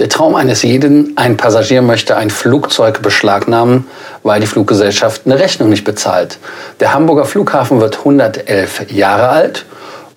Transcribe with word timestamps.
Der 0.00 0.08
Traum 0.08 0.34
eines 0.34 0.62
jeden, 0.62 1.16
ein 1.16 1.36
Passagier 1.36 1.80
möchte 1.80 2.16
ein 2.16 2.28
Flugzeug 2.28 3.00
beschlagnahmen, 3.00 3.86
weil 4.24 4.40
die 4.40 4.48
Fluggesellschaft 4.48 5.22
eine 5.24 5.38
Rechnung 5.38 5.68
nicht 5.68 5.84
bezahlt. 5.84 6.38
Der 6.80 6.92
Hamburger 6.92 7.24
Flughafen 7.24 7.80
wird 7.80 7.98
111 7.98 8.90
Jahre 8.90 9.28
alt 9.28 9.66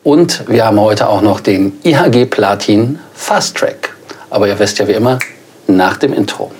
und 0.01 0.49
wir 0.49 0.65
haben 0.65 0.79
heute 0.79 1.07
auch 1.07 1.21
noch 1.21 1.41
den 1.41 1.77
IHG 1.83 2.25
Platin 2.25 2.97
Fast 3.13 3.55
Track. 3.57 3.95
Aber 4.31 4.47
ihr 4.47 4.57
wisst 4.57 4.79
ja 4.79 4.87
wie 4.87 4.93
immer, 4.93 5.19
nach 5.67 5.97
dem 5.97 6.13
Intro. 6.13 6.51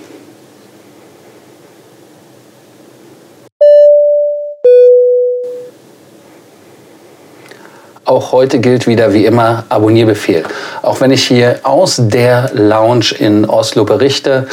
Auch 8.08 8.32
heute 8.32 8.60
gilt 8.60 8.88
wieder 8.88 9.12
wie 9.12 9.26
immer 9.26 9.66
Abonnierbefehl. 9.68 10.46
Auch 10.82 11.02
wenn 11.02 11.12
ich 11.12 11.26
hier 11.26 11.60
aus 11.64 11.98
der 12.00 12.50
Lounge 12.54 13.08
in 13.20 13.44
Oslo 13.44 13.84
berichte, 13.84 14.48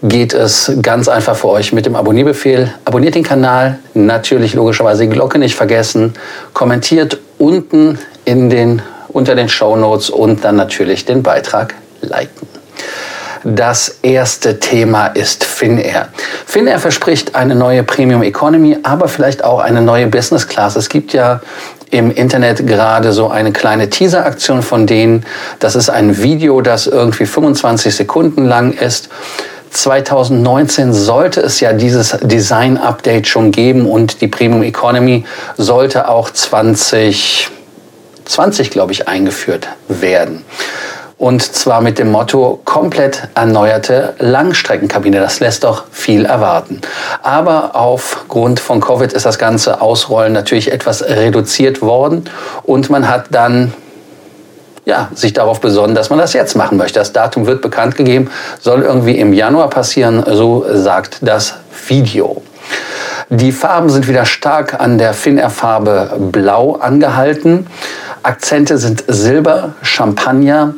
geht 0.00 0.32
es 0.32 0.70
ganz 0.80 1.08
einfach 1.08 1.34
für 1.34 1.48
euch 1.48 1.72
mit 1.72 1.86
dem 1.86 1.96
Abonnierbefehl. 1.96 2.72
Abonniert 2.84 3.16
den 3.16 3.24
Kanal, 3.24 3.80
natürlich 3.94 4.54
logischerweise 4.54 5.02
die 5.02 5.08
Glocke 5.08 5.40
nicht 5.40 5.56
vergessen, 5.56 6.14
kommentiert 6.52 7.18
unten 7.38 7.98
in 8.24 8.48
den, 8.48 8.80
unter 9.08 9.34
den 9.34 9.48
Show 9.48 9.74
Notes 9.74 10.08
und 10.08 10.44
dann 10.44 10.54
natürlich 10.54 11.04
den 11.04 11.24
Beitrag 11.24 11.74
liken. 12.02 12.46
Das 13.42 13.98
erste 14.02 14.60
Thema 14.60 15.08
ist 15.08 15.42
Finnair. 15.42 16.08
Finnair 16.46 16.78
verspricht 16.78 17.34
eine 17.34 17.56
neue 17.56 17.82
Premium 17.82 18.22
Economy, 18.22 18.76
aber 18.84 19.08
vielleicht 19.08 19.42
auch 19.42 19.60
eine 19.60 19.80
neue 19.80 20.06
Business 20.06 20.46
Class. 20.46 20.76
Es 20.76 20.88
gibt 20.90 21.12
ja 21.12 21.40
im 21.90 22.10
Internet 22.10 22.66
gerade 22.66 23.12
so 23.12 23.28
eine 23.28 23.52
kleine 23.52 23.90
Teaser-Aktion 23.90 24.62
von 24.62 24.86
denen. 24.86 25.26
Das 25.58 25.74
ist 25.74 25.90
ein 25.90 26.22
Video, 26.22 26.60
das 26.60 26.86
irgendwie 26.86 27.26
25 27.26 27.94
Sekunden 27.94 28.46
lang 28.46 28.72
ist. 28.72 29.08
2019 29.70 30.92
sollte 30.92 31.40
es 31.40 31.60
ja 31.60 31.72
dieses 31.72 32.16
Design-Update 32.22 33.28
schon 33.28 33.52
geben 33.52 33.86
und 33.86 34.20
die 34.20 34.26
Premium 34.26 34.62
Economy 34.62 35.24
sollte 35.56 36.08
auch 36.08 36.30
2020, 36.30 37.50
glaube 38.70 38.92
ich, 38.92 39.08
eingeführt 39.08 39.68
werden. 39.88 40.44
Und 41.20 41.42
zwar 41.42 41.82
mit 41.82 41.98
dem 41.98 42.10
Motto 42.10 42.60
komplett 42.64 43.28
erneuerte 43.34 44.14
Langstreckenkabine. 44.20 45.20
Das 45.20 45.38
lässt 45.38 45.64
doch 45.64 45.84
viel 45.92 46.24
erwarten. 46.24 46.80
Aber 47.22 47.76
aufgrund 47.76 48.58
von 48.58 48.80
Covid 48.80 49.12
ist 49.12 49.26
das 49.26 49.38
ganze 49.38 49.82
Ausrollen 49.82 50.32
natürlich 50.32 50.72
etwas 50.72 51.02
reduziert 51.02 51.82
worden 51.82 52.24
und 52.62 52.88
man 52.88 53.06
hat 53.06 53.26
dann 53.32 53.74
ja, 54.86 55.10
sich 55.14 55.34
darauf 55.34 55.60
besonnen, 55.60 55.94
dass 55.94 56.08
man 56.08 56.18
das 56.18 56.32
jetzt 56.32 56.56
machen 56.56 56.78
möchte. 56.78 56.98
Das 56.98 57.12
Datum 57.12 57.46
wird 57.46 57.60
bekannt 57.60 57.96
gegeben, 57.96 58.30
soll 58.58 58.80
irgendwie 58.80 59.18
im 59.18 59.34
Januar 59.34 59.68
passieren, 59.68 60.24
so 60.26 60.64
sagt 60.72 61.18
das 61.20 61.56
Video. 61.86 62.40
Die 63.28 63.52
Farben 63.52 63.90
sind 63.90 64.08
wieder 64.08 64.24
stark 64.24 64.80
an 64.80 64.96
der 64.96 65.12
Finnair-Farbe 65.12 66.16
Blau 66.32 66.76
angehalten. 66.76 67.66
Akzente 68.22 68.78
sind 68.78 69.04
Silber, 69.06 69.74
Champagner, 69.82 70.74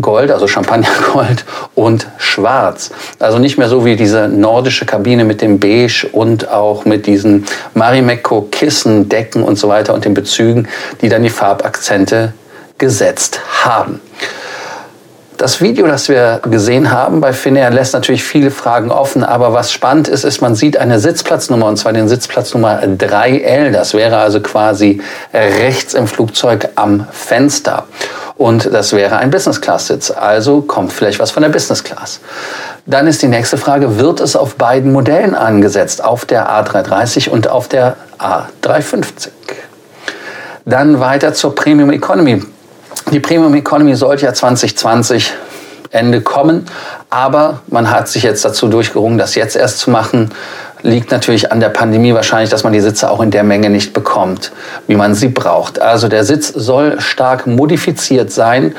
Gold, 0.00 0.30
also 0.30 0.46
Champagnergold 0.46 1.44
und 1.74 2.06
Schwarz. 2.18 2.90
Also 3.18 3.38
nicht 3.38 3.58
mehr 3.58 3.68
so 3.68 3.84
wie 3.84 3.96
diese 3.96 4.28
nordische 4.28 4.86
Kabine 4.86 5.24
mit 5.24 5.40
dem 5.42 5.58
Beige 5.58 6.08
und 6.12 6.48
auch 6.48 6.84
mit 6.84 7.06
diesen 7.06 7.46
Marimekko 7.74 8.42
Kissen, 8.50 9.08
Decken 9.08 9.42
und 9.42 9.58
so 9.58 9.68
weiter 9.68 9.94
und 9.94 10.04
den 10.04 10.14
Bezügen, 10.14 10.68
die 11.00 11.08
dann 11.08 11.22
die 11.22 11.30
Farbakzente 11.30 12.32
gesetzt 12.78 13.40
haben. 13.64 14.00
Das 15.38 15.60
Video, 15.60 15.86
das 15.86 16.08
wir 16.08 16.40
gesehen 16.50 16.90
haben 16.90 17.20
bei 17.20 17.32
Finnair, 17.32 17.70
lässt 17.70 17.94
natürlich 17.94 18.24
viele 18.24 18.50
Fragen 18.50 18.90
offen. 18.90 19.22
Aber 19.22 19.52
was 19.52 19.70
spannend 19.70 20.08
ist, 20.08 20.24
ist, 20.24 20.40
man 20.40 20.56
sieht 20.56 20.76
eine 20.76 20.98
Sitzplatznummer, 20.98 21.66
und 21.66 21.76
zwar 21.76 21.92
den 21.92 22.08
Sitznummer 22.08 22.82
3L. 22.82 23.70
Das 23.70 23.94
wäre 23.94 24.16
also 24.16 24.40
quasi 24.40 25.00
rechts 25.32 25.94
im 25.94 26.08
Flugzeug 26.08 26.70
am 26.74 27.06
Fenster. 27.12 27.84
Und 28.36 28.66
das 28.74 28.92
wäre 28.92 29.18
ein 29.18 29.30
Business 29.30 29.60
Class 29.60 29.86
Sitz. 29.86 30.10
Also 30.10 30.60
kommt 30.60 30.92
vielleicht 30.92 31.20
was 31.20 31.30
von 31.30 31.44
der 31.44 31.50
Business 31.50 31.84
Class. 31.84 32.18
Dann 32.86 33.06
ist 33.06 33.22
die 33.22 33.28
nächste 33.28 33.58
Frage, 33.58 33.96
wird 33.96 34.18
es 34.18 34.34
auf 34.34 34.56
beiden 34.56 34.92
Modellen 34.92 35.36
angesetzt, 35.36 36.02
auf 36.02 36.24
der 36.24 36.50
A330 36.50 37.28
und 37.28 37.48
auf 37.48 37.68
der 37.68 37.94
A350? 38.18 39.28
Dann 40.64 40.98
weiter 40.98 41.32
zur 41.32 41.54
Premium 41.54 41.92
Economy. 41.92 42.42
Die 43.10 43.20
Premium 43.20 43.54
Economy 43.54 43.94
sollte 43.94 44.26
ja 44.26 44.34
2020 44.34 45.32
Ende 45.90 46.20
kommen, 46.20 46.66
aber 47.08 47.60
man 47.68 47.90
hat 47.90 48.08
sich 48.08 48.22
jetzt 48.22 48.44
dazu 48.44 48.68
durchgerungen, 48.68 49.16
das 49.16 49.34
jetzt 49.34 49.56
erst 49.56 49.78
zu 49.78 49.90
machen 49.90 50.30
liegt 50.82 51.10
natürlich 51.10 51.50
an 51.50 51.60
der 51.60 51.68
Pandemie 51.70 52.14
wahrscheinlich, 52.14 52.50
dass 52.50 52.64
man 52.64 52.72
die 52.72 52.80
Sitze 52.80 53.10
auch 53.10 53.20
in 53.20 53.30
der 53.30 53.42
Menge 53.42 53.70
nicht 53.70 53.92
bekommt, 53.92 54.52
wie 54.86 54.96
man 54.96 55.14
sie 55.14 55.28
braucht. 55.28 55.80
Also 55.80 56.08
der 56.08 56.24
Sitz 56.24 56.48
soll 56.48 57.00
stark 57.00 57.46
modifiziert 57.46 58.30
sein. 58.30 58.74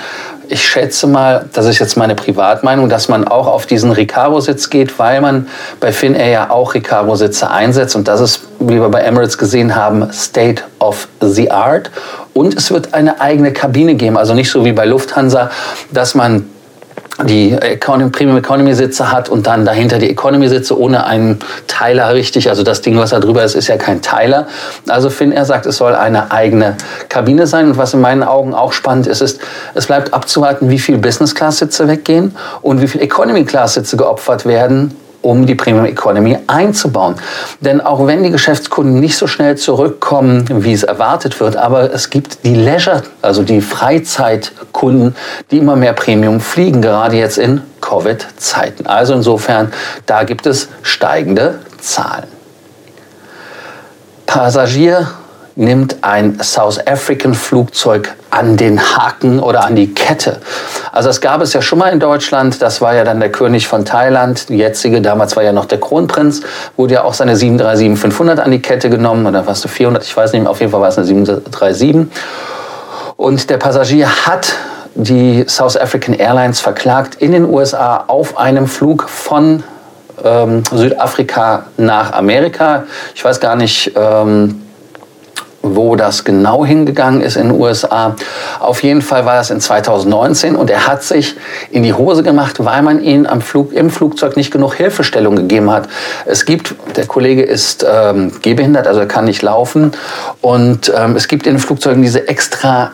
Ich 0.52 0.68
schätze 0.68 1.06
mal, 1.06 1.46
das 1.54 1.68
ist 1.68 1.78
jetzt 1.78 1.96
meine 1.96 2.16
Privatmeinung, 2.16 2.90
dass 2.90 3.08
man 3.08 3.28
auch 3.28 3.46
auf 3.46 3.68
diesen 3.68 3.92
Recaro-Sitz 3.92 4.72
geht, 4.72 4.98
weil 4.98 5.22
man 5.22 5.48
bei 5.80 5.92
Finnair 5.92 6.28
ja 6.28 6.50
auch 6.50 6.74
Recaro-Sitze 6.74 7.52
einsetzt. 7.52 7.96
Und 7.96 8.08
das 8.08 8.20
ist, 8.20 8.42
wie 8.60 8.82
wir 8.82 8.90
bei 8.90 9.02
Emirates 9.02 9.38
gesehen 9.38 9.76
haben, 9.76 10.12
State 10.12 10.64
of 10.80 11.08
the 11.22 11.52
Art. 11.52 11.92
Und 12.34 12.56
es 12.56 12.72
wird 12.72 12.96
eine 12.96 13.22
eigene 13.22 13.54
Kabine 13.54 13.94
geben. 13.94 14.18
Also 14.18 14.34
nicht 14.34 14.50
so 14.50 14.66
wie 14.66 14.72
bei 14.72 14.86
Lufthansa, 14.86 15.52
dass 15.92 16.16
man 16.16 16.50
die 17.26 17.52
Economy, 17.52 18.10
Premium 18.12 18.38
Economy 18.38 18.74
Sitze 18.74 19.12
hat 19.12 19.30
und 19.30 19.48
dann 19.48 19.66
dahinter 19.66 20.00
die 20.00 20.10
Economy 20.10 20.48
Sitze 20.48 20.80
ohne 20.80 21.06
einen 21.06 21.40
Teiler 21.68 22.14
richtig. 22.14 22.50
Also 22.50 22.64
das 22.64 22.82
Ding, 22.82 22.98
was 22.98 23.10
da 23.10 23.20
drüber 23.20 23.44
ist, 23.44 23.56
ist 23.56 23.68
ja 23.68 23.78
kein 23.78 24.02
Teiler. 24.02 24.48
Also 24.88 25.10
Finn, 25.10 25.32
er 25.32 25.46
sagt, 25.46 25.66
es 25.66 25.78
soll 25.78 25.96
eine 25.96 26.32
eigene 26.32 26.78
Kabine 27.10 27.48
sein. 27.48 27.68
Und 27.68 27.78
was 27.78 27.94
in 27.94 28.02
meinen 28.02 28.24
Augen 28.24 28.54
auch 28.54 28.74
spannend 28.74 29.08
ist, 29.08 29.22
ist, 29.22 29.40
es 29.74 29.88
bleibt 29.88 30.14
abzuwarten, 30.14 30.70
wie 30.70 30.80
viel 30.80 30.98
Business 30.98 31.36
Class 31.36 31.58
Sitze 31.58 31.88
weggehen 31.88 32.36
und 32.62 32.82
wie 32.82 32.88
viel 32.88 33.02
Economy 33.02 33.44
Class 33.44 33.74
Sitze 33.74 33.98
geopfert 33.98 34.46
werden 34.46 34.96
um 35.22 35.46
die 35.46 35.56
Premium 35.56 35.86
Economy 35.86 36.38
einzubauen. 36.48 37.16
Denn 37.60 37.82
auch 37.82 38.08
wenn 38.08 38.24
die 38.24 38.32
Geschäftskunden 38.32 39.00
nicht 39.00 39.18
so 39.18 39.28
schnell 39.28 39.58
zurückkommen, 39.58 40.46
wie 40.64 40.74
es 40.74 40.84
erwartet 40.84 41.40
wird, 41.40 41.56
aber 41.56 41.94
es 41.94 42.10
gibt 42.10 42.46
die 42.46 42.56
Leisure, 42.56 43.04
also 43.22 43.44
die 43.44 43.62
Freizeitkunden, 43.62 45.16
die 45.52 45.58
immer 45.58 45.76
mehr 45.76 45.94
Premium 45.94 46.40
fliegen, 46.40 46.82
gerade 46.82 47.18
jetzt 47.18 47.38
in 47.38 47.62
Covid-Zeiten. 47.82 48.88
Also 48.88 49.14
insofern, 49.14 49.72
da 50.06 50.24
gibt 50.24 50.46
es 50.46 50.70
steigende 50.82 51.60
Zahlen. 51.80 52.28
Passagier 54.26 55.08
nimmt 55.60 55.98
ein 56.04 56.40
South 56.42 56.80
African 56.88 57.34
Flugzeug 57.34 58.16
an 58.30 58.56
den 58.56 58.80
Haken 58.80 59.40
oder 59.40 59.66
an 59.66 59.76
die 59.76 59.94
Kette. 59.94 60.40
Also 60.94 61.10
das 61.10 61.20
gab 61.20 61.42
es 61.42 61.52
ja 61.52 61.62
schon 61.62 61.80
mal 61.80 61.90
in 61.90 62.00
Deutschland. 62.00 62.62
Das 62.62 62.80
war 62.80 62.96
ja 62.96 63.04
dann 63.04 63.20
der 63.20 63.30
König 63.32 63.68
von 63.68 63.84
Thailand, 63.84 64.48
die 64.48 64.56
jetzige. 64.56 65.02
Damals 65.02 65.36
war 65.36 65.44
ja 65.44 65.52
noch 65.52 65.66
der 65.66 65.80
Kronprinz. 65.80 66.42
Wurde 66.78 66.96
ja 66.96 67.04
auch 67.04 67.14
seine 67.14 67.36
737-500 67.36 68.40
an 68.40 68.52
die 68.52 68.62
Kette 68.62 68.90
genommen. 68.90 69.26
Oder 69.28 69.46
was 69.48 69.60
du 69.60 69.68
400? 69.68 70.04
Ich 70.04 70.16
weiß 70.16 70.32
nicht. 70.32 70.48
Auf 70.48 70.62
jeden 70.62 70.72
Fall 70.72 70.80
war 70.80 70.88
es 70.88 70.98
eine 70.98 71.06
737. 71.06 72.08
Und 73.18 73.50
der 73.50 73.58
Passagier 73.58 74.08
hat 74.26 74.54
die 74.96 75.44
South 75.48 75.76
African 75.76 76.16
Airlines 76.16 76.62
verklagt 76.62 77.16
in 77.16 77.34
den 77.34 77.44
USA 77.44 78.06
auf 78.08 78.38
einem 78.38 78.66
Flug 78.66 79.10
von 79.10 79.64
ähm, 80.24 80.64
Südafrika 80.72 81.66
nach 81.76 82.14
Amerika. 82.14 82.86
Ich 83.14 83.26
weiß 83.26 83.42
gar 83.42 83.58
nicht, 83.58 83.92
ähm, 83.98 84.62
wo 85.62 85.96
das 85.96 86.24
genau 86.24 86.66
hingegangen 86.66 87.22
ist 87.22 87.36
in 87.36 87.50
den 87.50 87.60
USA. 87.60 88.16
Auf 88.60 88.84
jeden 88.84 89.02
Fall 89.02 89.26
war 89.26 89.36
das 89.36 89.50
in 89.50 89.60
2019 89.60 90.56
und 90.56 90.70
er 90.70 90.88
hat 90.88 91.04
sich 91.04 91.36
in 91.72 91.84
die 91.84 91.94
Hose 91.94 92.24
gemacht, 92.24 92.64
weil 92.64 92.82
man 92.82 93.02
ihm 93.02 93.28
Flug, 93.42 93.74
im 93.74 93.90
Flugzeug 93.90 94.38
nicht 94.38 94.52
genug 94.52 94.76
Hilfestellung 94.76 95.36
gegeben 95.36 95.70
hat. 95.70 95.90
Es 96.26 96.46
gibt, 96.46 96.76
der 96.96 97.08
Kollege 97.08 97.44
ist 97.44 97.86
ähm, 97.90 98.32
gehbehindert, 98.42 98.88
also 98.88 99.02
er 99.02 99.08
kann 99.08 99.26
nicht 99.26 99.42
laufen 99.42 99.92
und 100.42 100.92
ähm, 100.96 101.16
es 101.16 101.28
gibt 101.28 101.46
in 101.46 101.56
den 101.56 101.60
Flugzeugen 101.60 102.02
diese 102.02 102.28
extra 102.28 102.92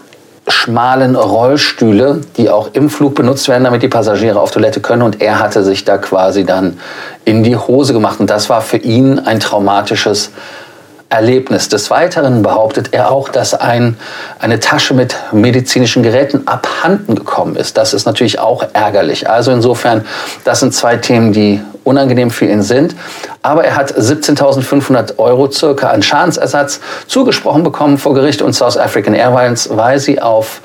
schmalen 0.48 1.16
Rollstühle, 1.16 2.22
die 2.38 2.50
auch 2.50 2.69
im 2.74 2.89
Flug 2.89 3.16
benutzt 3.16 3.48
werden, 3.48 3.63
damit 3.63 3.81
die 3.81 3.88
Passagiere 3.88 4.39
auf 4.39 4.51
Toilette 4.51 4.80
können. 4.80 5.01
Und 5.01 5.19
er 5.22 5.39
hatte 5.39 5.63
sich 5.63 5.86
da 5.86 5.98
quasi 5.98 6.45
dann 6.45 6.80
in 7.24 7.44
die 7.44 7.56
Hose 7.56 7.94
gemacht. 7.94 8.19
Und 8.19 8.30
das 8.30 8.48
war 8.48 8.62
für 8.62 8.78
ihn 8.78 9.18
ein 9.18 9.39
traumatisches 9.39 10.28
Erlebnis. 10.28 10.56
Des 11.69 11.89
Weiteren 11.89 12.41
behauptet 12.41 12.89
er 12.91 13.12
auch, 13.12 13.29
dass 13.29 13.53
ein, 13.53 13.97
eine 14.39 14.59
Tasche 14.59 14.94
mit 14.94 15.15
medizinischen 15.31 16.03
Geräten 16.03 16.47
abhanden 16.47 17.15
gekommen 17.15 17.56
ist. 17.56 17.77
Das 17.77 17.94
ist 17.94 18.06
natürlich 18.06 18.39
auch 18.39 18.65
ärgerlich. 18.73 19.29
Also 19.29 19.51
insofern, 19.51 20.06
das 20.44 20.59
sind 20.59 20.73
zwei 20.73 20.97
Themen, 20.97 21.33
die 21.33 21.62
unangenehm 21.83 22.31
für 22.31 22.45
ihn 22.45 22.62
sind. 22.62 22.95
Aber 23.41 23.63
er 23.63 23.75
hat 23.75 23.94
17.500 23.94 25.17
Euro 25.17 25.50
circa 25.51 25.89
an 25.89 26.01
Schadensersatz 26.01 26.81
zugesprochen 27.07 27.63
bekommen 27.63 27.97
vor 27.97 28.13
Gericht 28.13 28.41
und 28.41 28.53
South 28.53 28.77
African 28.77 29.13
Airlines, 29.13 29.69
weil 29.71 30.00
sie 30.00 30.21
auf 30.21 30.62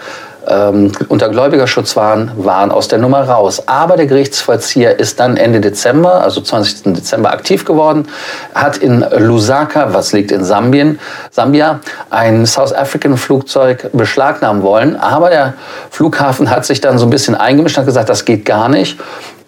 ähm, 0.50 0.93
unter 1.08 1.29
Gläubigerschutz 1.29 1.97
waren, 1.97 2.32
waren 2.37 2.70
aus 2.73 2.88
der 2.88 2.99
Nummer 2.99 3.23
raus. 3.23 3.62
Aber 3.69 3.97
der 3.97 4.06
Gerichtsvollzieher 4.06 4.99
ist 4.99 5.20
dann 5.20 5.37
Ende 5.37 5.61
Dezember, 5.61 6.23
also 6.23 6.41
20. 6.41 6.94
Dezember, 6.94 7.32
aktiv 7.32 7.64
geworden, 7.64 8.08
hat 8.55 8.76
in 8.76 9.05
Lusaka, 9.19 9.94
was 9.94 10.12
liegt 10.12 10.32
in 10.32 10.44
Sambien, 10.44 10.99
Sambia, 11.31 11.81
ein 12.11 12.47
South 12.47 12.73
African 12.75 13.17
Flugzeug 13.17 13.91
beschlagnahmen 13.93 14.62
wollen. 14.62 14.97
Aber 14.97 15.31
der 15.31 15.55
Flughafen 15.91 16.50
hat 16.50 16.67
sich 16.67 16.81
dann 16.81 16.99
so 16.99 17.06
ein 17.06 17.11
bisschen 17.11 17.35
eingemischt 17.35 17.79
und 17.79 17.87
gesagt, 17.87 18.08
das 18.08 18.25
geht 18.25 18.44
gar 18.44 18.69
nicht. 18.69 18.99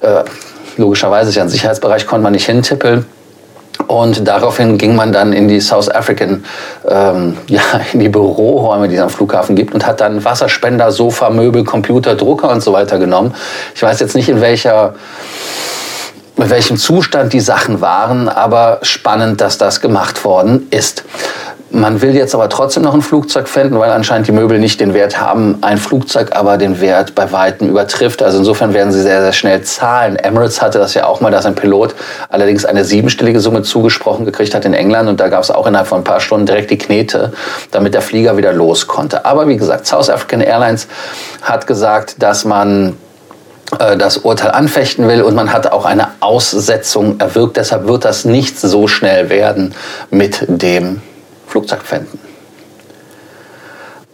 Äh, 0.00 0.25
logischerweise 0.76 1.31
ist 1.31 1.37
ja 1.37 1.43
ein 1.43 1.49
Sicherheitsbereich, 1.49 2.06
konnte 2.06 2.22
man 2.22 2.32
nicht 2.32 2.46
hintippeln. 2.46 3.04
Und 3.93 4.27
daraufhin 4.27 4.79
ging 4.79 4.97
man 4.97 5.12
dann 5.12 5.35
in 5.35 5.49
die 5.49 5.61
South 5.61 5.91
African, 5.91 6.47
ähm, 6.89 7.37
ja, 7.47 7.61
in 7.93 8.00
die 8.00 8.09
Büroräume, 8.09 8.89
die 8.89 8.97
es 8.97 9.03
am 9.03 9.11
Flughafen 9.11 9.55
gibt, 9.55 9.75
und 9.75 9.87
hat 9.87 10.00
dann 10.00 10.25
Wasserspender, 10.25 10.91
Sofa, 10.91 11.29
Möbel, 11.29 11.62
Computer, 11.62 12.15
Drucker 12.15 12.49
und 12.49 12.62
so 12.62 12.73
weiter 12.73 12.99
genommen. 12.99 13.35
Ich 13.75 13.83
weiß 13.83 14.00
jetzt 14.00 14.15
nicht, 14.15 14.31
in 14.31 14.41
welcher 14.41 14.94
in 16.39 16.49
welchem 16.49 16.79
Zustand 16.79 17.35
die 17.35 17.41
Sachen 17.41 17.83
waren, 17.83 18.31
aber 18.31 18.79
spannend, 18.81 19.43
dass 19.43 19.59
das 19.59 19.83
gemacht 19.83 20.25
worden 20.25 20.69
ist. 20.71 21.05
Man 21.75 22.03
will 22.03 22.15
jetzt 22.15 22.35
aber 22.35 22.51
trotzdem 22.51 22.83
noch 22.83 22.93
ein 22.93 23.01
Flugzeug 23.01 23.49
finden, 23.49 23.79
weil 23.79 23.91
anscheinend 23.91 24.29
die 24.29 24.33
Möbel 24.33 24.59
nicht 24.59 24.79
den 24.79 24.93
Wert 24.93 25.19
haben, 25.19 25.57
ein 25.63 25.79
Flugzeug 25.79 26.37
aber 26.37 26.59
den 26.59 26.83
Wert 26.83 27.15
bei 27.15 27.33
weitem 27.33 27.71
übertrifft. 27.71 28.23
Also 28.23 28.41
insofern 28.41 28.75
werden 28.75 28.93
sie 28.93 29.01
sehr, 29.01 29.23
sehr 29.23 29.33
schnell 29.33 29.63
zahlen. 29.63 30.17
Emirates 30.17 30.61
hatte 30.61 30.79
das 30.79 30.93
ja 30.93 31.07
auch 31.07 31.23
mal, 31.23 31.31
dass 31.31 31.47
ein 31.47 31.55
Pilot 31.55 31.95
allerdings 32.29 32.67
eine 32.67 32.85
siebenstellige 32.85 33.41
Summe 33.41 33.63
zugesprochen 33.63 34.27
gekriegt 34.27 34.55
hat 34.55 34.67
in 34.67 34.75
England 34.75 35.09
und 35.09 35.19
da 35.19 35.29
gab 35.29 35.43
es 35.43 35.51
auch 35.51 35.67
innerhalb 35.67 35.89
von 35.89 36.03
ein 36.03 36.05
paar 36.05 36.21
Stunden 36.21 36.45
direkt 36.45 36.71
die 36.71 36.77
Knete, 36.77 37.33
damit 37.71 37.95
der 37.95 38.03
Flieger 38.03 38.37
wieder 38.37 38.53
los 38.53 38.87
konnte. 38.87 39.25
Aber 39.25 39.49
wie 39.49 39.57
gesagt, 39.57 39.87
South 39.87 40.11
African 40.11 40.43
Airlines 40.43 40.89
hat 41.41 41.67
gesagt, 41.67 42.17
dass 42.23 42.45
man 42.45 42.99
äh, 43.79 43.97
das 43.97 44.19
Urteil 44.19 44.51
anfechten 44.51 45.09
will 45.09 45.23
und 45.23 45.35
man 45.35 45.55
hat 45.55 45.73
auch 45.73 45.87
eine 45.87 46.09
Aussetzung 46.21 47.19
erwirkt. 47.19 47.57
Deshalb 47.57 47.87
wird 47.87 48.05
das 48.05 48.27
nicht 48.27 48.61
so 48.61 48.89
schnell 48.89 49.31
werden 49.31 49.75
mit 50.11 50.45
dem 50.49 51.01
Flugzeug 51.52 51.82
finden. 51.82 52.19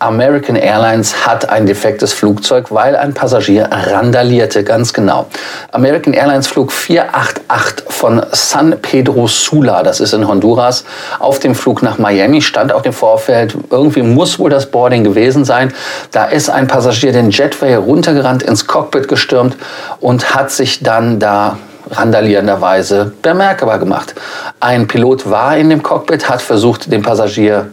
American 0.00 0.54
Airlines 0.54 1.26
hat 1.26 1.48
ein 1.48 1.66
defektes 1.66 2.12
Flugzeug, 2.12 2.70
weil 2.70 2.94
ein 2.94 3.14
Passagier 3.14 3.68
randalierte, 3.70 4.62
ganz 4.62 4.92
genau. 4.92 5.26
American 5.72 6.14
Airlines 6.14 6.46
Flug 6.46 6.70
488 6.70 7.84
von 7.88 8.24
San 8.30 8.76
Pedro 8.80 9.26
Sula, 9.26 9.82
das 9.82 9.98
ist 9.98 10.14
in 10.14 10.26
Honduras, 10.26 10.84
auf 11.18 11.40
dem 11.40 11.56
Flug 11.56 11.82
nach 11.82 11.98
Miami 11.98 12.42
stand 12.42 12.72
auf 12.72 12.82
dem 12.82 12.92
Vorfeld, 12.92 13.56
irgendwie 13.70 14.02
muss 14.02 14.38
wohl 14.38 14.50
das 14.50 14.66
Boarding 14.66 15.02
gewesen 15.02 15.44
sein. 15.44 15.72
Da 16.12 16.26
ist 16.26 16.48
ein 16.48 16.68
Passagier 16.68 17.12
den 17.12 17.30
Jetway 17.30 17.74
runtergerannt, 17.74 18.44
ins 18.44 18.68
Cockpit 18.68 19.08
gestürmt 19.08 19.56
und 20.00 20.34
hat 20.34 20.52
sich 20.52 20.82
dann 20.82 21.18
da 21.18 21.58
randalierenderweise 21.90 23.12
bemerkbar 23.22 23.78
gemacht. 23.78 24.14
Ein 24.60 24.86
Pilot 24.86 25.30
war 25.30 25.56
in 25.56 25.70
dem 25.70 25.82
Cockpit, 25.82 26.28
hat 26.28 26.42
versucht, 26.42 26.92
dem 26.92 27.02
Passagier 27.02 27.68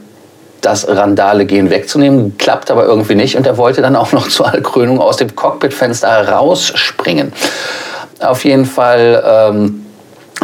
das 0.62 0.88
Randale-Gehen 0.88 1.70
wegzunehmen, 1.70 2.38
klappt 2.38 2.72
aber 2.72 2.86
irgendwie 2.86 3.16
nicht 3.16 3.38
und 3.38 3.46
er 3.46 3.58
wollte 3.58 3.82
dann 3.82 3.96
auch 3.96 4.12
noch 4.12 4.28
zur 4.30 4.52
Krönung 4.64 5.00
aus 5.00 5.18
dem 5.18 5.36
Cockpitfenster 5.36 6.30
rausspringen. 6.30 7.34
Auf 8.20 8.46
jeden 8.46 8.66
Fall 8.66 9.24
ähm, 9.26 9.86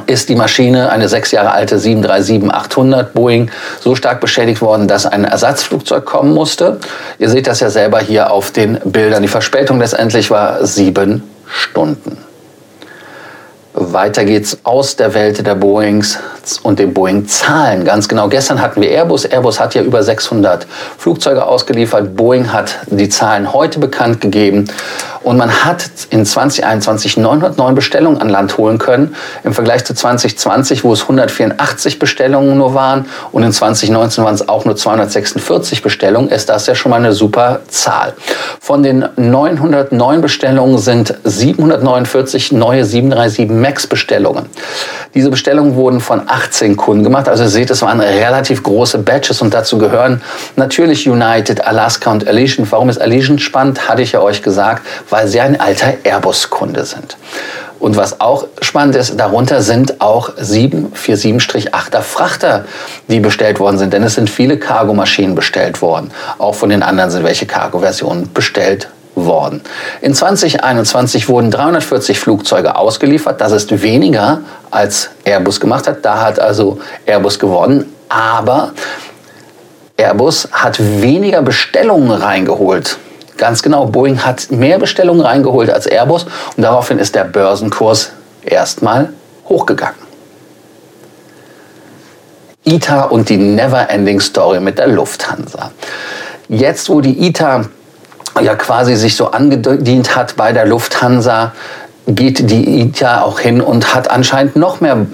ist 0.06 0.29
die 0.29 0.35
Maschine, 0.35 0.89
eine 0.89 1.09
sechs 1.09 1.31
Jahre 1.31 1.51
alte 1.51 1.77
737-800 1.77 3.03
Boeing, 3.13 3.50
so 3.79 3.95
stark 3.95 4.19
beschädigt 4.19 4.62
worden, 4.62 4.88
dass 4.88 5.06
ein 5.06 5.23
Ersatzflugzeug 5.23 6.06
kommen 6.06 6.33
musste. 6.33 6.79
Ihr 7.18 7.29
seht 7.29 7.47
das 7.47 7.59
ja 7.59 7.69
selber 7.69 8.00
hier 8.00 8.31
auf 8.31 8.51
den 8.51 8.79
Bildern. 8.83 9.21
Die 9.21 9.27
Verspätung 9.27 9.79
letztendlich 9.79 10.29
war 10.29 10.65
sieben 10.65 11.23
Stunden. 11.47 12.18
Weiter 13.94 14.26
geht's 14.26 14.58
aus 14.64 14.96
der 14.96 15.14
Welt 15.14 15.46
der 15.46 15.56
Boeings 15.56 16.20
und 16.64 16.80
den 16.80 16.94
Boeing-Zahlen. 16.94 17.86
Ganz 17.86 18.08
genau. 18.08 18.28
Gestern 18.30 18.62
hatten 18.62 18.82
wir 18.82 18.90
Airbus. 18.90 19.26
Airbus 19.26 19.60
hat 19.60 19.76
ja 19.76 19.82
über 19.82 20.04
600 20.04 20.66
Flugzeuge 20.98 21.46
ausgeliefert. 21.46 22.16
Boeing 22.16 22.52
hat 22.52 22.80
die 22.88 23.10
Zahlen 23.10 23.54
heute 23.54 23.80
bekannt 23.80 24.22
gegeben. 24.22 24.66
Und 25.23 25.38
man 25.38 25.51
hat 25.65 25.83
in 26.09 26.25
2021 26.25 27.18
909 27.18 27.75
Bestellungen 27.75 28.21
an 28.21 28.29
Land 28.29 28.57
holen 28.57 28.77
können. 28.77 29.15
Im 29.44 29.53
Vergleich 29.53 29.85
zu 29.85 29.94
2020, 29.94 30.83
wo 30.83 30.94
es 30.94 31.01
184 31.03 32.00
Bestellungen 32.00 32.57
nur 32.57 32.73
waren. 32.73 33.06
Und 33.31 33.44
in 33.44 33.51
2019 33.51 34.23
waren 34.23 34.33
es 34.33 34.50
auch 34.50 34.65
nur 34.65 34.75
246 34.75 35.83
Bestellungen. 35.83 36.29
Ist 36.29 36.50
das 36.50 36.65
ja 36.65 36.75
schon 36.75 36.89
mal 36.89 36.97
eine 36.97 37.13
super 37.13 37.59
Zahl. 37.68 38.13
Von 38.59 38.81
den 38.81 39.07
909 39.15 40.21
Bestellungen 40.21 40.79
sind 40.79 41.13
749 41.23 42.51
neue 42.51 42.83
737 42.83 43.50
MAX-Bestellungen. 43.50 44.47
Diese 45.13 45.29
Bestellungen 45.29 45.75
wurden 45.75 46.00
von 46.00 46.21
18 46.25 46.77
Kunden 46.77 47.03
gemacht. 47.03 47.27
Also 47.27 47.44
ihr 47.44 47.50
seht, 47.50 47.69
es 47.69 47.81
waren 47.81 48.00
relativ 48.00 48.63
große 48.63 49.00
Batches 49.00 49.41
und 49.41 49.53
dazu 49.53 49.77
gehören 49.77 50.21
natürlich 50.56 51.07
United, 51.07 51.65
Alaska 51.65 52.12
und 52.12 52.27
Allegiant. 52.27 52.71
Warum 52.71 52.89
ist 52.89 53.00
Allegiant 53.00 53.41
spannend? 53.41 53.89
Hatte 53.89 54.01
ich 54.01 54.13
ja 54.13 54.21
euch 54.21 54.41
gesagt, 54.41 54.83
weil 55.12 55.28
sie 55.28 55.40
ein 55.42 55.60
alter 55.60 55.94
Airbus-Kunde 56.04 56.86
sind. 56.86 57.18
Und 57.80 57.98
was 57.98 58.22
auch 58.22 58.46
spannend 58.62 58.96
ist, 58.96 59.19
darunter 59.19 59.63
sind 59.63 60.02
auch 60.02 60.36
747-8er 60.36 62.02
Frachter, 62.02 62.66
die 63.08 63.19
bestellt 63.19 63.60
worden 63.60 63.80
sind. 63.80 63.92
Denn 63.92 64.04
es 64.04 64.16
sind 64.16 64.30
viele 64.30 64.58
Cargomaschinen 64.58 65.34
bestellt 65.34 65.81
worden. 65.81 66.12
Auch 66.38 66.54
von 66.54 66.69
den 66.69 66.84
anderen 66.84 67.10
sind 67.10 67.24
welche 67.24 67.48
Cargo-Versionen 67.48 68.31
bestellt 68.34 68.88
worden. 69.16 69.62
In 70.02 70.13
2021 70.13 71.28
wurden 71.28 71.50
340 71.50 72.19
Flugzeuge 72.19 72.75
ausgeliefert. 72.75 73.42
Das 73.42 73.52
ist 73.52 73.81
weniger 73.81 74.42
als 74.69 75.10
Airbus 75.25 75.60
gemacht 75.60 75.88
hat. 75.88 76.06
Da 76.06 76.22
hat 76.22 76.40
also 76.40 76.80
Airbus 77.07 77.40
gewonnen. 77.40 77.92
Aber 78.10 78.74
Airbus 79.98 80.48
hat 80.52 80.78
weniger 81.02 81.42
Bestellungen 81.42 82.12
reingeholt. 82.12 82.98
Ganz 83.38 83.62
genau, 83.63 83.86
Boeing 83.86 84.19
hat 84.19 84.51
mehr 84.51 84.78
Bestellungen 84.78 85.22
reingeholt 85.22 85.69
als 85.69 85.86
Airbus 85.88 86.25
und 86.56 86.63
daraufhin 86.63 87.00
ist 87.00 87.16
der 87.16 87.24
Börsenkurs 87.24 88.12
erstmal 88.44 89.13
hochgegangen. 89.48 90.00
ITA 92.63 93.04
und 93.06 93.30
die 93.30 93.38
Never-Ending 93.38 94.19
Story 94.19 94.60
mit 94.60 94.78
der 94.78 94.88
Lufthansa. 94.88 95.72
Jetzt, 96.48 96.89
wo 96.89 97.01
die 97.01 97.28
ITA 97.28 97.66
ja 98.39 98.56
quasi 98.56 98.95
sich 98.95 99.16
so 99.16 99.31
angedient 99.31 100.16
hat 100.16 100.36
bei 100.36 100.54
der 100.54 100.66
Lufthansa, 100.66 101.54
geht 102.07 102.50
die 102.50 102.81
ITA 102.81 103.21
auch 103.21 103.40
hin 103.40 103.61
und 103.61 103.94
hat 103.94 104.11
anscheinend 104.11 104.56
noch 104.56 104.80
mehr, 104.80 105.06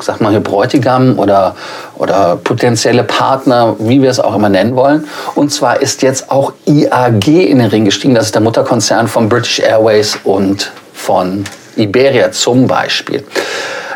sag 0.00 0.20
mal 0.20 0.30
hier 0.30 0.40
Bräutigam 0.40 1.18
oder, 1.18 1.54
oder 1.96 2.36
potenzielle 2.42 3.04
Partner, 3.04 3.76
wie 3.78 4.02
wir 4.02 4.10
es 4.10 4.20
auch 4.20 4.34
immer 4.34 4.48
nennen 4.48 4.76
wollen. 4.76 5.06
Und 5.34 5.50
zwar 5.50 5.80
ist 5.80 6.02
jetzt 6.02 6.30
auch 6.30 6.52
IAG 6.66 7.26
in 7.26 7.58
den 7.58 7.68
Ring 7.68 7.84
gestiegen. 7.84 8.14
Das 8.14 8.26
ist 8.26 8.34
der 8.34 8.42
Mutterkonzern 8.42 9.08
von 9.08 9.28
British 9.28 9.60
Airways 9.60 10.18
und 10.24 10.70
von 10.92 11.44
Iberia 11.76 12.30
zum 12.32 12.66
Beispiel. 12.66 13.24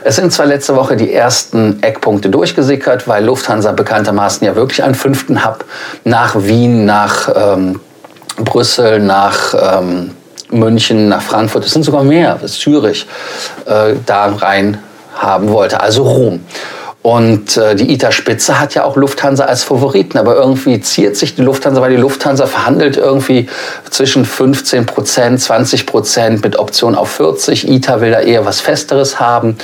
Es 0.02 0.16
sind 0.16 0.32
zwar 0.32 0.46
letzte 0.46 0.74
Woche 0.76 0.96
die 0.96 1.12
ersten 1.12 1.82
Eckpunkte 1.82 2.30
durchgesickert, 2.30 3.06
weil 3.06 3.24
Lufthansa 3.24 3.72
bekanntermaßen 3.72 4.46
ja 4.46 4.56
wirklich 4.56 4.82
einen 4.82 4.94
fünften 4.94 5.44
Hub 5.44 5.64
nach 6.04 6.34
Wien, 6.36 6.86
nach 6.86 7.28
ähm, 7.34 7.80
Brüssel, 8.38 9.00
nach 9.00 9.54
ähm, 9.78 10.12
München, 10.50 11.08
nach 11.08 11.22
Frankfurt, 11.22 11.64
es 11.64 11.72
sind 11.72 11.84
sogar 11.84 12.02
mehr, 12.02 12.36
bis 12.40 12.58
Zürich, 12.58 13.06
äh, 13.66 13.94
da 14.06 14.26
rein 14.26 14.78
haben 15.20 15.50
wollte, 15.50 15.80
also 15.80 16.02
Rom. 16.02 16.40
Und 17.02 17.56
äh, 17.56 17.74
die 17.76 17.94
ITA-Spitze 17.94 18.60
hat 18.60 18.74
ja 18.74 18.84
auch 18.84 18.96
Lufthansa 18.96 19.44
als 19.44 19.62
Favoriten, 19.62 20.18
aber 20.18 20.36
irgendwie 20.36 20.80
ziert 20.82 21.16
sich 21.16 21.34
die 21.34 21.40
Lufthansa, 21.40 21.80
weil 21.80 21.92
die 21.92 21.96
Lufthansa 21.96 22.46
verhandelt 22.46 22.98
irgendwie 22.98 23.48
zwischen 23.88 24.26
15 24.26 24.84
Prozent, 24.84 25.40
20 25.40 25.86
Prozent 25.86 26.44
mit 26.44 26.58
Option 26.58 26.94
auf 26.94 27.10
40. 27.12 27.68
ITA 27.70 28.02
will 28.02 28.10
da 28.10 28.20
eher 28.20 28.44
was 28.44 28.60
Festeres 28.60 29.18
haben. 29.18 29.56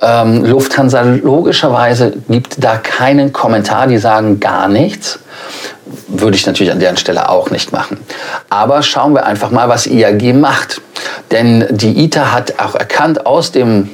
Ähm, 0.00 0.46
Lufthansa 0.46 1.02
logischerweise 1.02 2.14
gibt 2.30 2.64
da 2.64 2.78
keinen 2.78 3.34
Kommentar, 3.34 3.86
die 3.86 3.98
sagen 3.98 4.40
gar 4.40 4.66
nichts. 4.66 5.18
Würde 6.08 6.36
ich 6.36 6.46
natürlich 6.46 6.72
an 6.72 6.80
deren 6.80 6.96
Stelle 6.96 7.28
auch 7.28 7.50
nicht 7.50 7.72
machen. 7.72 7.98
Aber 8.48 8.82
schauen 8.82 9.12
wir 9.12 9.26
einfach 9.26 9.50
mal, 9.50 9.68
was 9.68 9.86
IAG 9.86 10.32
macht. 10.32 10.80
Denn 11.30 11.66
die 11.70 12.04
ITA 12.04 12.32
hat 12.32 12.54
auch 12.58 12.74
erkannt 12.74 13.26
aus 13.26 13.52
dem 13.52 13.90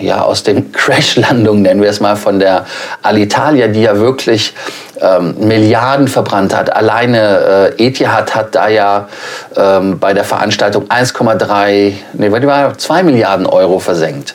ja, 0.00 0.22
aus 0.22 0.42
den 0.42 0.72
Crashlandungen, 0.72 1.62
nennen 1.62 1.82
wir 1.82 1.90
es 1.90 2.00
mal, 2.00 2.16
von 2.16 2.38
der 2.38 2.66
Alitalia, 3.02 3.68
die 3.68 3.82
ja 3.82 3.98
wirklich 3.98 4.54
ähm, 5.00 5.34
Milliarden 5.38 6.08
verbrannt 6.08 6.56
hat. 6.56 6.74
Alleine 6.74 7.74
äh, 7.78 7.86
Etihad 7.86 8.34
hat 8.34 8.54
da 8.54 8.68
ja 8.68 9.08
ähm, 9.56 9.98
bei 9.98 10.14
der 10.14 10.24
Veranstaltung 10.24 10.86
1,3, 10.88 11.92
nee, 12.14 12.30
war 12.30 12.76
2 12.76 13.02
Milliarden 13.02 13.46
Euro 13.46 13.78
versenkt. 13.78 14.34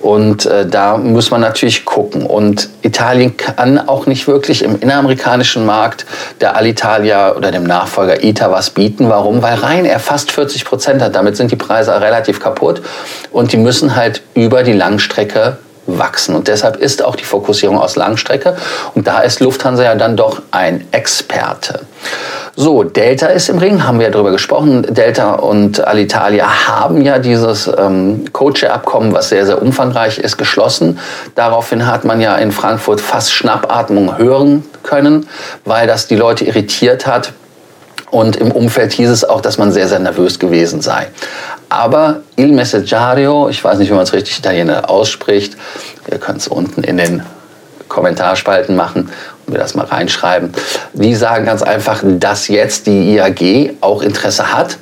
Und 0.00 0.46
äh, 0.46 0.66
da 0.66 0.96
muss 0.96 1.30
man 1.30 1.40
natürlich 1.40 1.84
gucken. 1.84 2.26
Und 2.26 2.68
Italien 2.82 3.36
kann 3.36 3.88
auch 3.88 4.06
nicht 4.06 4.28
wirklich 4.28 4.62
im 4.62 4.78
inneramerikanischen 4.78 5.66
Markt 5.66 6.06
der 6.40 6.56
Alitalia 6.56 7.34
oder 7.34 7.50
dem 7.50 7.64
Nachfolger 7.64 8.22
ITA 8.22 8.50
was 8.50 8.70
bieten. 8.70 9.08
Warum? 9.08 9.42
Weil 9.42 9.58
Ryanair 9.58 9.98
fast 9.98 10.30
40 10.30 10.64
Prozent 10.64 11.02
hat. 11.02 11.14
Damit 11.14 11.36
sind 11.36 11.50
die 11.50 11.56
Preise 11.56 12.00
relativ 12.00 12.40
kaputt. 12.40 12.82
Und 13.32 13.52
die 13.52 13.56
müssen 13.56 13.96
halt 13.96 14.22
über 14.34 14.62
die 14.62 14.72
Langstrecke 14.72 15.58
wachsen. 15.86 16.34
Und 16.34 16.48
deshalb 16.48 16.76
ist 16.76 17.04
auch 17.04 17.16
die 17.16 17.24
Fokussierung 17.24 17.78
aus 17.78 17.96
Langstrecke. 17.96 18.56
Und 18.94 19.06
da 19.06 19.20
ist 19.20 19.40
Lufthansa 19.40 19.84
ja 19.84 19.94
dann 19.94 20.16
doch 20.16 20.42
ein 20.50 20.86
Experte. 20.92 21.80
So, 22.58 22.84
Delta 22.84 23.26
ist 23.26 23.50
im 23.50 23.58
Ring, 23.58 23.84
haben 23.86 23.98
wir 23.98 24.06
ja 24.06 24.12
darüber 24.12 24.30
gesprochen. 24.30 24.82
Delta 24.88 25.34
und 25.34 25.86
Alitalia 25.86 26.68
haben 26.68 27.02
ja 27.02 27.18
dieses 27.18 27.70
ähm, 27.78 28.24
Code-Share-Abkommen, 28.32 29.12
was 29.12 29.28
sehr, 29.28 29.44
sehr 29.44 29.60
umfangreich 29.60 30.18
ist, 30.18 30.38
geschlossen. 30.38 30.98
Daraufhin 31.34 31.86
hat 31.86 32.04
man 32.04 32.20
ja 32.20 32.34
in 32.36 32.52
Frankfurt 32.52 33.02
fast 33.02 33.34
Schnappatmung 33.34 34.16
hören 34.16 34.64
können, 34.82 35.28
weil 35.66 35.86
das 35.86 36.06
die 36.06 36.16
Leute 36.16 36.44
irritiert 36.44 37.06
hat. 37.06 37.32
Und 38.10 38.36
im 38.36 38.52
Umfeld 38.52 38.92
hieß 38.92 39.10
es 39.10 39.24
auch, 39.24 39.40
dass 39.40 39.58
man 39.58 39.72
sehr, 39.72 39.88
sehr 39.88 39.98
nervös 39.98 40.38
gewesen 40.38 40.80
sei. 40.80 41.08
Aber 41.68 42.20
Il 42.36 42.52
Messaggio, 42.52 43.48
ich 43.48 43.62
weiß 43.62 43.78
nicht, 43.78 43.90
wie 43.90 43.94
man 43.94 44.04
es 44.04 44.12
richtig 44.12 44.38
Italiener 44.38 44.88
ausspricht, 44.88 45.56
ihr 46.10 46.18
könnt 46.18 46.38
es 46.38 46.48
unten 46.48 46.82
in 46.84 46.96
den 46.96 47.22
Kommentarspalten 47.88 48.76
machen 48.76 49.10
und 49.46 49.52
mir 49.52 49.58
das 49.58 49.74
mal 49.74 49.86
reinschreiben. 49.86 50.52
Die 50.92 51.14
sagen 51.14 51.46
ganz 51.46 51.62
einfach, 51.62 52.02
dass 52.04 52.48
jetzt 52.48 52.86
die 52.86 53.14
IAG 53.14 53.76
auch 53.80 54.02
Interesse 54.02 54.52
hat. 54.52 54.78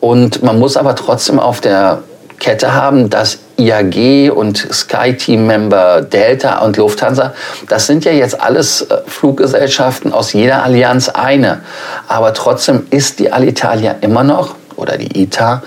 Und 0.00 0.42
man 0.42 0.58
muss 0.58 0.76
aber 0.76 0.94
trotzdem 0.96 1.38
auf 1.38 1.60
der 1.60 2.02
Kette 2.38 2.74
haben, 2.74 3.08
dass 3.08 3.38
IAG 3.56 4.30
und 4.30 4.58
SkyTeam-Member 4.70 6.02
Delta 6.02 6.58
und 6.58 6.76
Lufthansa, 6.76 7.32
das 7.68 7.86
sind 7.86 8.04
ja 8.04 8.12
jetzt 8.12 8.40
alles 8.40 8.82
äh, 8.82 8.98
Fluggesellschaften 9.06 10.12
aus 10.12 10.32
jeder 10.32 10.64
Allianz 10.64 11.08
eine. 11.08 11.60
Aber 12.08 12.34
trotzdem 12.34 12.86
ist 12.90 13.20
die 13.20 13.32
Alitalia 13.32 13.94
immer 14.00 14.24
noch 14.24 14.56
oder 14.76 14.98
die 14.98 15.22
ITA 15.22 15.62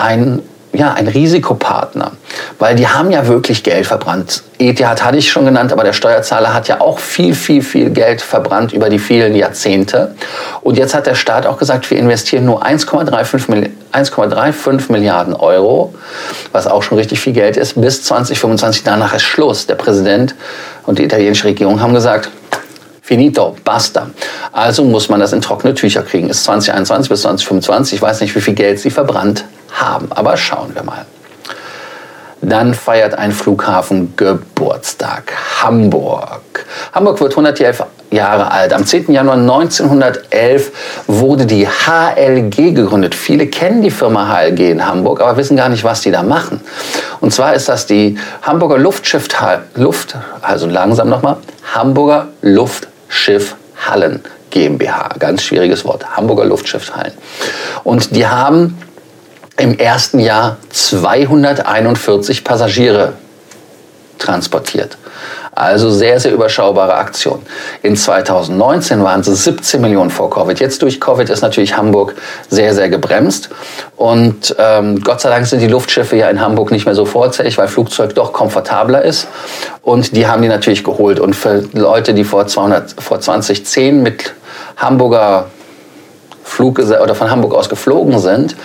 ein 0.00 0.42
ja, 0.72 0.92
ein 0.92 1.08
Risikopartner, 1.08 2.12
weil 2.58 2.76
die 2.76 2.86
haben 2.86 3.10
ja 3.10 3.26
wirklich 3.26 3.64
Geld 3.64 3.86
verbrannt. 3.86 4.44
Etihad 4.58 5.04
hatte 5.04 5.16
ich 5.16 5.30
schon 5.30 5.44
genannt, 5.44 5.72
aber 5.72 5.82
der 5.82 5.92
Steuerzahler 5.92 6.54
hat 6.54 6.68
ja 6.68 6.80
auch 6.80 7.00
viel, 7.00 7.34
viel, 7.34 7.62
viel 7.62 7.90
Geld 7.90 8.22
verbrannt 8.22 8.72
über 8.72 8.88
die 8.88 9.00
vielen 9.00 9.34
Jahrzehnte. 9.34 10.14
Und 10.60 10.78
jetzt 10.78 10.94
hat 10.94 11.06
der 11.06 11.16
Staat 11.16 11.44
auch 11.44 11.58
gesagt, 11.58 11.90
wir 11.90 11.98
investieren 11.98 12.44
nur 12.44 12.64
1,35 12.64 14.92
Milliarden 14.92 15.34
Euro, 15.34 15.92
was 16.52 16.68
auch 16.68 16.84
schon 16.84 16.98
richtig 16.98 17.18
viel 17.18 17.32
Geld 17.32 17.56
ist, 17.56 17.80
bis 17.80 18.04
2025. 18.04 18.84
Danach 18.84 19.12
ist 19.12 19.22
Schluss. 19.22 19.66
Der 19.66 19.74
Präsident 19.74 20.36
und 20.86 21.00
die 21.00 21.04
italienische 21.04 21.44
Regierung 21.44 21.80
haben 21.80 21.94
gesagt, 21.94 22.30
Finito, 23.02 23.56
basta. 23.64 24.08
Also 24.52 24.84
muss 24.84 25.08
man 25.08 25.18
das 25.18 25.32
in 25.32 25.40
trockene 25.40 25.74
Tücher 25.74 26.02
kriegen. 26.02 26.28
Ist 26.28 26.44
2021 26.44 27.10
bis 27.10 27.22
2025. 27.22 27.94
Ich 27.94 28.02
weiß 28.02 28.20
nicht, 28.20 28.36
wie 28.36 28.40
viel 28.40 28.54
Geld 28.54 28.78
sie 28.78 28.90
verbrannt 28.90 29.44
haben, 29.72 30.10
aber 30.12 30.36
schauen 30.36 30.74
wir 30.74 30.82
mal. 30.82 31.06
Dann 32.42 32.72
feiert 32.72 33.14
ein 33.14 33.32
Flughafen 33.32 34.14
Geburtstag. 34.16 35.32
Hamburg. 35.62 36.64
Hamburg 36.92 37.20
wird 37.20 37.32
111 37.32 37.84
Jahre 38.10 38.50
alt. 38.50 38.72
Am 38.72 38.86
10. 38.86 39.12
Januar 39.12 39.36
1911 39.36 40.72
wurde 41.06 41.44
die 41.44 41.66
HLG 41.66 42.72
gegründet. 42.74 43.14
Viele 43.14 43.46
kennen 43.46 43.82
die 43.82 43.90
Firma 43.90 44.26
HLG 44.34 44.70
in 44.70 44.86
Hamburg, 44.86 45.20
aber 45.20 45.36
wissen 45.36 45.56
gar 45.56 45.68
nicht, 45.68 45.84
was 45.84 46.00
die 46.00 46.10
da 46.10 46.22
machen. 46.22 46.60
Und 47.20 47.32
zwar 47.32 47.54
ist 47.54 47.68
das 47.68 47.86
die 47.86 48.18
Hamburger 48.42 48.78
Luftschiff, 48.78 49.28
Luft, 49.74 50.16
also 50.40 50.66
langsam 50.66 51.10
nochmal, 51.10 51.36
Hamburger 51.74 52.28
Luft 52.40 52.88
Schiffhallen 53.08 54.22
GmbH. 54.48 55.10
Ganz 55.18 55.42
schwieriges 55.42 55.84
Wort. 55.84 56.16
Hamburger 56.16 56.46
Luftschiffhallen. 56.46 57.12
Und 57.84 58.16
die 58.16 58.26
haben 58.26 58.78
im 59.56 59.78
ersten 59.78 60.18
Jahr 60.18 60.56
241 60.70 62.44
Passagiere 62.44 63.14
transportiert. 64.18 64.96
Also 65.52 65.90
sehr, 65.90 66.20
sehr 66.20 66.32
überschaubare 66.32 66.94
Aktion. 66.94 67.42
In 67.82 67.96
2019 67.96 69.02
waren 69.02 69.20
es 69.20 69.44
17 69.44 69.80
Millionen 69.80 70.10
vor 70.10 70.30
Covid. 70.30 70.58
Jetzt 70.60 70.80
durch 70.82 71.00
Covid 71.00 71.28
ist 71.28 71.42
natürlich 71.42 71.76
Hamburg 71.76 72.14
sehr, 72.48 72.72
sehr 72.74 72.88
gebremst. 72.88 73.50
Und 73.96 74.54
ähm, 74.58 75.02
Gott 75.02 75.20
sei 75.20 75.28
Dank 75.28 75.46
sind 75.46 75.60
die 75.60 75.66
Luftschiffe 75.66 76.16
ja 76.16 76.30
in 76.30 76.40
Hamburg 76.40 76.70
nicht 76.70 76.86
mehr 76.86 76.94
so 76.94 77.04
vorzählig, 77.04 77.58
weil 77.58 77.68
Flugzeug 77.68 78.14
doch 78.14 78.32
komfortabler 78.32 79.02
ist. 79.02 79.26
Und 79.82 80.16
die 80.16 80.26
haben 80.26 80.40
die 80.40 80.48
natürlich 80.48 80.84
geholt. 80.84 81.18
Und 81.18 81.34
für 81.34 81.64
Leute, 81.72 82.14
die 82.14 82.24
vor, 82.24 82.46
200, 82.46 82.94
vor 82.98 83.20
2010 83.20 84.02
mit 84.02 84.32
Hamburger 84.76 85.46
Flug 86.50 86.78
oder 86.78 87.14
von 87.14 87.30
Hamburg 87.30 87.54
aus 87.54 87.68
geflogen 87.68 88.18
sind, 88.18 88.56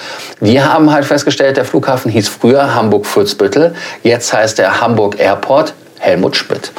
die 0.42 0.62
haben 0.62 0.92
halt 0.92 1.06
festgestellt, 1.06 1.58
der 1.58 1.66
Flughafen 1.66 2.12
hieß 2.12 2.28
früher 2.28 2.74
Hamburg-Furzbüttel, 2.74 3.76
jetzt 4.04 4.34
heißt 4.34 4.60
er 4.60 4.82
Hamburg 4.82 5.20
Airport. 5.20 5.74
Helmut 5.98 6.36
Schmidt. 6.36 6.72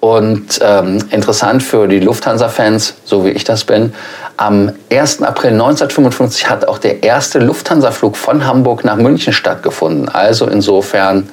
Und 0.00 0.58
ähm, 0.62 0.98
interessant 1.10 1.62
für 1.62 1.86
die 1.86 2.00
Lufthansa-Fans, 2.00 2.94
so 3.04 3.24
wie 3.24 3.30
ich 3.30 3.44
das 3.44 3.64
bin, 3.64 3.94
am 4.36 4.72
1. 4.90 5.22
April 5.22 5.52
1955 5.52 6.48
hat 6.50 6.66
auch 6.66 6.78
der 6.78 7.04
erste 7.04 7.38
Lufthansa-Flug 7.38 8.16
von 8.16 8.46
Hamburg 8.46 8.84
nach 8.84 8.96
München 8.96 9.32
stattgefunden. 9.32 10.08
Also 10.08 10.46
insofern 10.48 11.28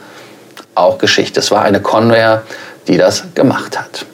auch 0.76 1.00
Geschichte. 1.00 1.40
Es 1.40 1.50
war 1.52 1.64
eine 1.64 1.82
Convair, 1.82 2.44
die 2.88 2.98
das 2.98 3.24
gemacht 3.34 3.80
hat. 3.80 4.06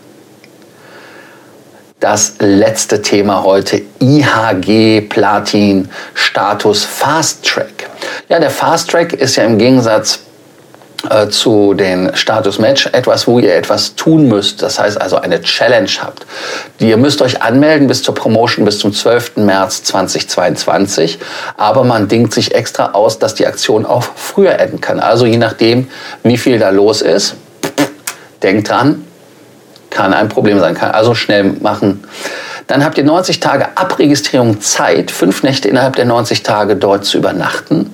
Das 2.00 2.36
letzte 2.38 3.02
Thema 3.02 3.42
heute, 3.42 3.82
IHG 4.00 5.02
Platin 5.10 5.90
Status 6.14 6.86
Fast 6.86 7.44
Track. 7.44 7.90
Ja, 8.30 8.38
der 8.38 8.52
Fast 8.52 8.92
Track 8.92 9.14
ist 9.14 9.36
ja 9.36 9.46
im 9.46 9.58
Gegensatz 9.58 10.20
äh, 11.10 11.28
zu 11.30 11.74
den 11.74 12.16
Status 12.16 12.60
Match 12.60 12.86
etwas, 12.94 13.26
wo 13.26 13.40
ihr 13.40 13.56
etwas 13.56 13.96
tun 13.96 14.28
müsst. 14.28 14.62
Das 14.62 14.78
heißt 14.78 15.02
also 15.02 15.16
eine 15.16 15.42
Challenge 15.42 15.90
habt. 16.00 16.28
Ihr 16.78 16.98
müsst 16.98 17.20
euch 17.24 17.42
anmelden 17.42 17.88
bis 17.88 18.04
zur 18.04 18.14
Promotion 18.14 18.64
bis 18.64 18.78
zum 18.78 18.94
12. 18.94 19.38
März 19.38 19.82
2022. 19.86 21.18
Aber 21.58 21.84
man 21.84 22.08
dingt 22.08 22.32
sich 22.32 22.54
extra 22.54 22.92
aus, 22.92 23.18
dass 23.18 23.34
die 23.34 23.48
Aktion 23.48 23.88
auch 23.88 24.04
früher 24.04 24.60
enden 24.60 24.82
kann. 24.82 25.00
Also 25.00 25.26
je 25.26 25.38
nachdem, 25.38 25.90
wie 26.22 26.38
viel 26.38 26.60
da 26.60 26.70
los 26.70 27.02
ist, 27.02 27.38
denkt 28.44 28.70
dran, 28.70 29.07
kann 29.90 30.14
ein 30.14 30.30
Problem 30.30 30.60
sein. 30.60 30.76
Kann 30.76 30.92
also 30.92 31.16
schnell 31.16 31.44
machen. 31.62 32.04
Dann 32.68 32.84
habt 32.84 32.98
ihr 32.98 33.06
90 33.06 33.40
Tage 33.40 33.70
Abregistrierung 33.76 34.60
Zeit, 34.60 35.10
fünf 35.10 35.42
Nächte 35.42 35.70
innerhalb 35.70 35.96
der 35.96 36.04
90 36.04 36.44
Tage 36.44 36.76
dort 36.76 37.06
zu 37.06 37.18
übernachten. 37.18 37.92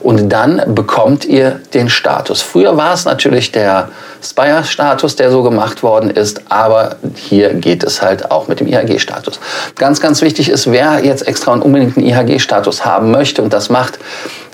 Und 0.00 0.30
dann 0.30 0.74
bekommt 0.74 1.26
ihr 1.26 1.60
den 1.74 1.90
Status. 1.90 2.40
Früher 2.40 2.76
war 2.78 2.94
es 2.94 3.04
natürlich 3.04 3.52
der 3.52 3.90
Spire-Status, 4.24 5.16
der 5.16 5.30
so 5.30 5.42
gemacht 5.42 5.82
worden 5.82 6.10
ist, 6.10 6.42
aber 6.48 6.96
hier 7.14 7.54
geht 7.54 7.84
es 7.84 8.00
halt 8.02 8.30
auch 8.30 8.48
mit 8.48 8.60
dem 8.60 8.66
IHG-Status. 8.66 9.38
Ganz, 9.76 10.00
ganz 10.00 10.22
wichtig 10.22 10.48
ist, 10.48 10.70
wer 10.70 11.04
jetzt 11.04 11.26
extra 11.28 11.52
und 11.52 11.62
unbedingt 11.62 11.96
einen 11.96 12.06
IHG-Status 12.06 12.84
haben 12.84 13.10
möchte 13.10 13.42
und 13.42 13.52
das 13.52 13.68
macht, 13.68 13.98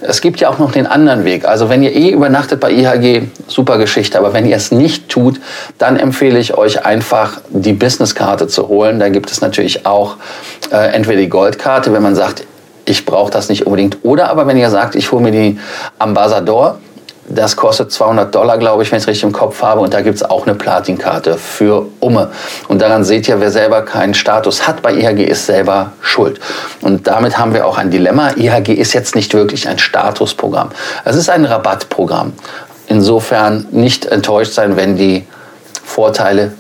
es 0.02 0.20
gibt 0.20 0.40
ja 0.40 0.48
auch 0.48 0.58
noch 0.58 0.72
den 0.72 0.86
anderen 0.86 1.24
Weg. 1.24 1.46
Also 1.46 1.68
wenn 1.68 1.82
ihr 1.82 1.94
eh 1.94 2.10
übernachtet 2.10 2.60
bei 2.60 2.72
IHG, 2.72 3.28
super 3.46 3.78
Geschichte. 3.78 4.18
Aber 4.18 4.32
wenn 4.32 4.46
ihr 4.46 4.56
es 4.56 4.72
nicht 4.72 5.08
tut, 5.08 5.40
dann 5.78 5.98
empfehle 5.98 6.38
ich 6.38 6.56
euch 6.56 6.84
einfach 6.84 7.40
die 7.50 7.72
Businesskarte 7.72 8.46
zu 8.46 8.68
holen. 8.68 8.98
Da 8.98 9.08
gibt 9.08 9.30
es 9.30 9.40
natürlich 9.40 9.86
auch 9.86 10.16
äh, 10.72 10.94
entweder 10.94 11.20
die 11.20 11.28
Goldkarte, 11.28 11.92
wenn 11.92 12.02
man 12.02 12.14
sagt, 12.14 12.44
ich 12.86 13.04
brauche 13.04 13.30
das 13.30 13.48
nicht 13.48 13.66
unbedingt. 13.66 13.98
Oder 14.02 14.30
aber 14.30 14.46
wenn 14.46 14.56
ihr 14.56 14.70
sagt, 14.70 14.94
ich 14.94 15.12
hole 15.12 15.22
mir 15.22 15.32
die 15.32 15.58
Ambassador, 15.98 16.78
das 17.30 17.56
kostet 17.56 17.92
200 17.92 18.34
Dollar, 18.34 18.58
glaube 18.58 18.82
ich, 18.82 18.90
wenn 18.90 18.98
ich 18.98 19.04
es 19.04 19.08
richtig 19.08 19.24
im 19.24 19.32
Kopf 19.32 19.62
habe. 19.62 19.80
Und 19.80 19.94
da 19.94 20.00
gibt 20.00 20.16
es 20.16 20.22
auch 20.22 20.46
eine 20.46 20.56
Platinkarte 20.56 21.38
für 21.38 21.86
Umme. 22.00 22.30
Und 22.68 22.82
daran 22.82 23.04
seht 23.04 23.28
ihr, 23.28 23.40
wer 23.40 23.50
selber 23.50 23.82
keinen 23.82 24.14
Status 24.14 24.66
hat 24.66 24.82
bei 24.82 24.92
IHG, 24.92 25.24
ist 25.24 25.46
selber 25.46 25.92
schuld. 26.00 26.40
Und 26.80 27.06
damit 27.06 27.38
haben 27.38 27.54
wir 27.54 27.66
auch 27.66 27.78
ein 27.78 27.90
Dilemma. 27.90 28.32
IHG 28.36 28.72
ist 28.72 28.92
jetzt 28.94 29.14
nicht 29.14 29.32
wirklich 29.32 29.68
ein 29.68 29.78
Statusprogramm. 29.78 30.70
Es 31.04 31.14
ist 31.14 31.30
ein 31.30 31.44
Rabattprogramm. 31.44 32.32
Insofern 32.88 33.66
nicht 33.70 34.06
enttäuscht 34.06 34.52
sein, 34.52 34.76
wenn 34.76 34.96
die 34.96 35.24
Vorteile 35.84 36.52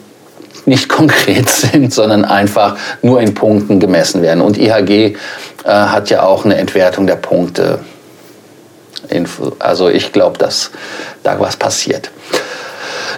nicht 0.66 0.88
konkret 0.88 1.48
sind, 1.48 1.92
sondern 1.92 2.24
einfach 2.24 2.76
nur 3.02 3.20
in 3.20 3.34
Punkten 3.34 3.80
gemessen 3.80 4.22
werden. 4.22 4.40
Und 4.40 4.56
IHG 4.56 4.90
äh, 4.90 5.14
hat 5.64 6.10
ja 6.10 6.22
auch 6.22 6.44
eine 6.44 6.56
Entwertung 6.56 7.08
der 7.08 7.16
Punkte 7.16 7.80
Info. 9.10 9.52
Also 9.58 9.88
ich 9.88 10.12
glaube, 10.12 10.38
dass 10.38 10.70
da 11.22 11.38
was 11.38 11.56
passiert. 11.56 12.10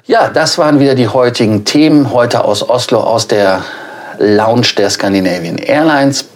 Ja, 0.06 0.28
das 0.28 0.58
waren 0.58 0.80
wieder 0.80 0.94
die 0.94 1.08
heutigen 1.08 1.64
Themen. 1.64 2.12
Heute 2.12 2.44
aus 2.44 2.68
Oslo, 2.68 3.00
aus 3.00 3.28
der 3.28 3.62
Lounge 4.18 4.68
der 4.76 4.90
Scandinavian 4.90 5.58
Airlines. 5.58 6.26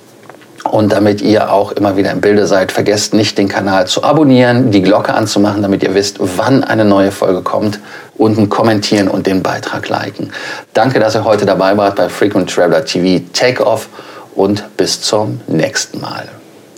Und 0.71 0.93
damit 0.93 1.21
ihr 1.21 1.53
auch 1.53 1.73
immer 1.73 1.97
wieder 1.97 2.11
im 2.11 2.21
Bilde 2.21 2.47
seid, 2.47 2.73
vergesst 2.73 3.15
nicht, 3.15 3.39
den 3.39 3.49
Kanal 3.49 3.87
zu 3.87 4.03
abonnieren, 4.03 4.71
die 4.71 4.83
Glocke 4.83 5.15
anzumachen, 5.15 5.63
damit 5.63 5.83
ihr 5.83 5.95
wisst, 5.95 6.17
wann 6.19 6.65
eine 6.65 6.85
neue 6.85 7.13
Folge 7.13 7.43
kommt. 7.43 7.79
Unten 8.17 8.49
kommentieren 8.49 9.09
und 9.09 9.27
den 9.27 9.43
Beitrag 9.43 9.89
liken. 9.89 10.33
Danke, 10.73 10.99
dass 10.99 11.15
ihr 11.15 11.25
heute 11.25 11.45
dabei 11.45 11.77
wart 11.77 11.97
bei 11.97 12.09
Frequent 12.09 12.51
Traveler 12.51 12.85
TV 12.85 13.25
Takeoff 13.33 13.89
und 14.35 14.77
bis 14.77 15.03
zum 15.03 15.41
nächsten 15.47 16.01
Mal. 16.01 16.29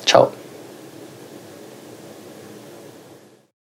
Ciao. 0.05 0.38